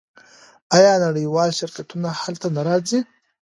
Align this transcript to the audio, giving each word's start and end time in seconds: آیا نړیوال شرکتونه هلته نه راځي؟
آیا 0.77 0.93
نړیوال 1.05 1.49
شرکتونه 1.59 2.09
هلته 2.21 2.47
نه 2.55 2.61
راځي؟ 2.67 2.99